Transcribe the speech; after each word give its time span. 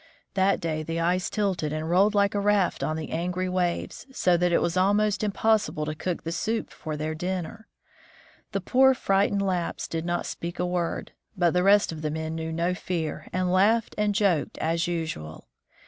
That 0.33 0.59
day 0.59 0.81
the 0.81 0.99
ice 0.99 1.29
tilted 1.29 1.71
and 1.71 1.87
rolled 1.87 2.15
like 2.15 2.33
a 2.33 2.39
raft 2.39 2.81
on 2.81 2.95
the 2.95 3.05
1 3.09 3.13
angry 3.15 3.47
waves, 3.47 4.07
so 4.11 4.35
that 4.35 4.51
it 4.51 4.59
was 4.59 4.75
almost 4.75 5.23
impossible 5.23 5.85
to 5.85 5.93
cook 5.93 6.23
the 6.23 6.31
soup 6.31 6.71
for 6.71 6.97
their 6.97 7.13
dinner. 7.13 7.67
The 8.51 8.61
poor 8.61 8.95
frightened 8.95 9.43
Lapps 9.43 9.87
did 9.87 10.03
not 10.03 10.25
speak 10.25 10.57
a 10.57 10.65
word, 10.65 11.11
but 11.37 11.51
the 11.53 11.61
rest 11.61 11.91
of 11.91 12.01
the 12.01 12.09
men 12.09 12.33
knew 12.33 12.51
no 12.51 12.73
fear, 12.73 13.27
and 13.31 13.53
laughed 13.53 13.93
and 13.95 14.15
joked 14.15 14.57
as 14.57 14.87
usual. 14.87 15.47